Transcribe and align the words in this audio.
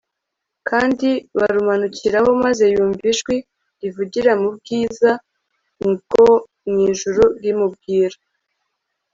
kandi 0.69 1.09
barumanukiraho 1.39 2.29
maze 2.43 2.63
yumvijwi 2.73 3.35
rivugira 3.81 4.31
mu 4.41 4.49
bgiza 4.55 5.11
bgo 5.83 6.25
mw 6.69 6.75
ijuru 6.89 7.23
rimubgir 7.43 8.11